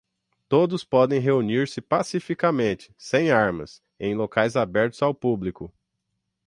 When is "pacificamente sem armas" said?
1.79-3.83